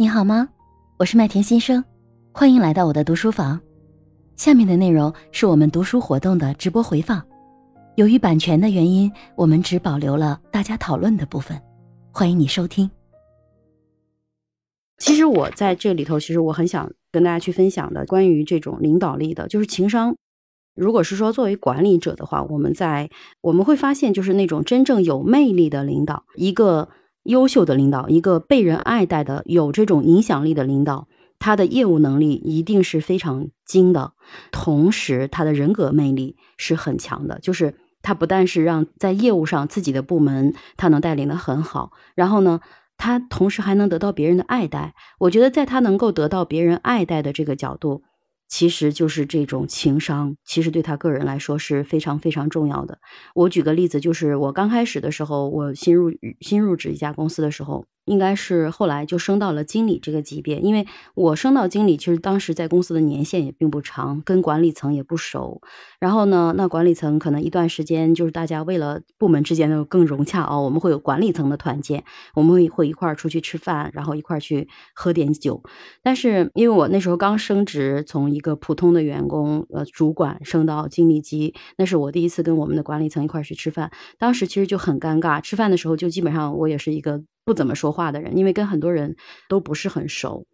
[0.00, 0.48] 你好吗？
[0.96, 1.84] 我是麦田新生，
[2.32, 3.60] 欢迎来到我的读书房。
[4.34, 7.22] 下面的内容是我们读书活动的直播回放，
[7.96, 11.60] 由于版权的原因，我们只保留了大家讨论的部分。
[12.10, 12.90] 欢迎你收听。
[14.96, 20.16] 其实我在这里头，其实我很想跟大家去分享的，关于这种领导力的，就是情商。
[20.74, 23.10] 如果是说作为管理者的话，我们在
[23.42, 26.88] 我们会发现，就是那种真正有魅力的领导，一个。
[27.30, 34.12] 优秀的领导，一个被人爱戴的、有这种影响力的领导，他的业务能力一定是非常精的，
[34.50, 37.38] 同时他的人格魅力是很强的。
[37.38, 42.60] 就是他不但是让在业务上自己的部门他能带领的很好，然后呢，
[42.96, 44.94] 他同时还能得到别人的爱戴。
[45.20, 48.02] 我觉得在他能够得到别人爱戴的这个角度。
[48.50, 52.98] 其实就是这种情商，其实对他个人来说是非常非常重要的。
[53.34, 56.10] 我举个例子，就是我刚开始的时候，我新入
[56.40, 57.86] 新入职一家公司的时候。
[58.04, 65.60] 应该是后来就升到了经理这个级别，因为我升到经理，其实当时在公司的年限也并不长，跟管理层也不熟。
[66.00, 75.62] 然后呢，那管理层可能一段时间就是大家为了部门之间的更融洽哦，我们会有管理层的团建，我们会会一块儿出去吃饭，然后一块儿去喝点酒。
[76.02, 85.40] 但是因为我那时候刚升职，从一个普通的员工呃主管升到经理级，那是我第一次跟我们的管理层一块儿去吃饭，当时其实就很尴尬。
[85.40, 87.22] 吃饭的时候就基本上我也是一个。
[87.44, 89.16] 不怎么说话的人，因为跟很多人
[89.48, 90.46] 都不是很熟，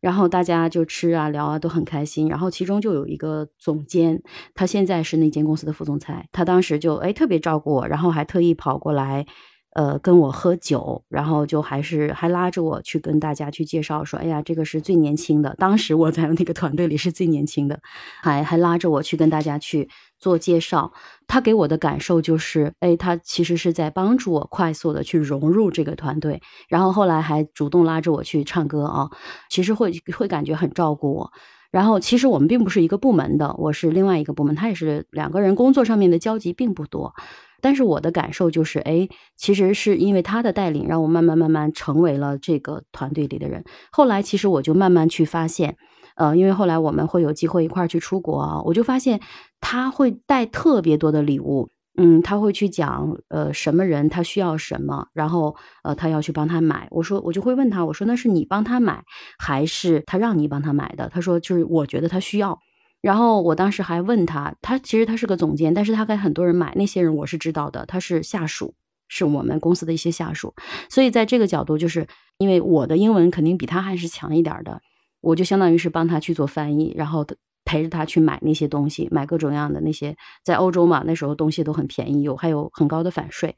[0.00, 2.28] 然后大家就吃啊聊啊都很开心。
[2.28, 4.22] 然后其中就有一个总监，
[4.54, 9.26] 他现在是那间公司的副总裁，他当时就哎特别照顾我，然后还特意跑过来。
[9.74, 17.80] 呃，跟我喝酒，然后就还是还拉着我去跟大家去介绍说，哎呀，这个是最年轻的，当时我在那个团队里是最年轻的，
[18.22, 20.92] 还还拉着我去跟大家去做介绍。
[21.26, 26.40] 他给我的感受就是，哎，他其实是在帮助我快速的去融入这个团队。
[26.68, 29.10] 然后后来还主动拉着我去唱歌啊，
[29.50, 31.32] 其实会会感觉很照顾我。
[31.72, 37.14] 然后其实我们并不是一个部门的，我是另外一个部门，他也是两个人工作上面的交集并不多。
[37.64, 39.08] 但是我的感受就是，哎，
[39.38, 43.64] 其实是因为他的带领，让我慢慢慢慢成为了这个团队里的人。
[43.90, 45.78] 后来其实我就慢慢去发现，
[46.16, 49.18] 呃，因为后来我们会有机会一块儿去出国啊，我就发现
[49.62, 56.86] 他会带特别多的礼物，嗯，他会去讲，呃，什么人他需要什么，然后呃，他要去帮他买。
[56.90, 59.02] 我说，我就会问他，我说那是你帮他买，
[59.38, 61.08] 还是他让你帮他买的？
[61.08, 62.58] 他说，就是我觉得他需要。
[63.04, 68.72] 然后我当时还问他，他其实他是个总监，但是他给很多人买，那些人我是知道的，他是下属，
[69.08, 70.54] 是我们公司的一些下属，
[70.88, 72.06] 所以在这个角度，就是
[72.38, 74.80] 因为我的英文肯定比他还是强一点的，
[75.20, 77.26] 我就相当于是帮他去做翻译，然后
[77.66, 83.54] 陪着他去买那些东西，买各种各样的那些，在欧洲嘛，那时候东西都很便宜，有还有很高的返税，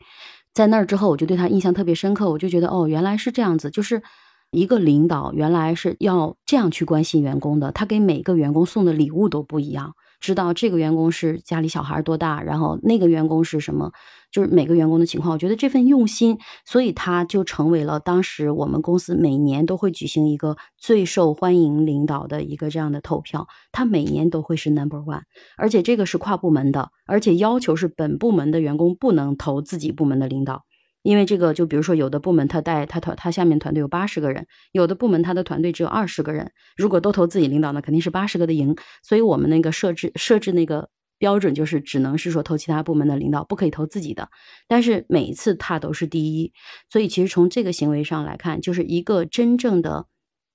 [0.52, 4.02] 在那儿之后，我就对他印象特别深刻，我就觉得哦，原来是这样子，就是。
[4.50, 13.92] 一个领导原来是要这样去关心员工的，他给每个员工送的礼物都不一样，知道这个员工是家里小孩多大，然后那个员工是什么，
[14.32, 15.32] 就是每个员工的情况。
[15.32, 25.22] 我觉得这份用心，所以他就成为了当时我们公司每年都会举行一个最受欢迎领导的一个这样的投票，他每年都会是 number one，
[25.58, 30.62] 而且这个是跨部门的，而且要求是本部门的员工不能投自己部门的领导。
[31.06, 36.50] 因为这个，就比如说，有的部门他带他团，他下面团队有八十个人；有的部门他的团队只有二十个人。
[36.76, 38.74] 如果都投自己领导呢，肯定是八十个的赢。
[39.04, 44.28] 所以我们那个设置设置那个标准，就是只能是说投其他部门的领导，不可以投自己的。
[44.66, 46.52] 但是每一次他都是第一，
[46.90, 50.06] 所以其实从这个行为上来看，就是一个真正的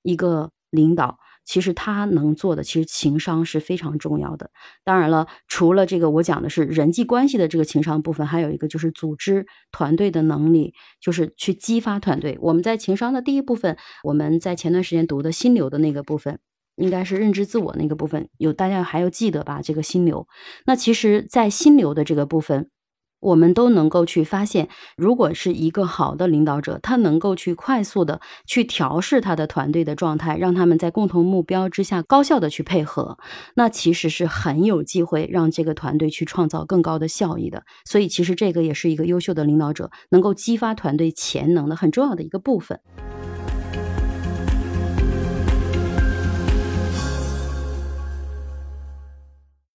[0.03, 1.17] 一个领导。
[1.51, 4.51] 其实他能做的，其实情商是非常重要的。
[4.85, 12.37] 当然了，除了这个，我讲的是人际关系的这个情商部分，还有一个就是组织团队的能力，就是去激发团队。
[12.39, 13.75] 我们在情商的第一部分，
[14.05, 16.39] 我们在前段时间读的心流的那个部分，
[16.77, 19.59] 应该是认知自我那个部分，有大家还要记得吧？
[19.61, 20.25] 这个心流。
[20.65, 22.69] 那其实，在心流的这个部分。
[23.21, 24.67] 我们都能够去发现，
[24.97, 33.17] 如果是一个好的领导者，他能够去快速的去调试他的团队的状态，让他们在共同目标之下高效的去配合，
[33.55, 37.63] 那其实是很有机会让这个团队去创造更高的效益的。
[37.85, 42.79] 所以，其实这个也是一个优秀的领导者能够激发团队潜能的很重要的一个部分。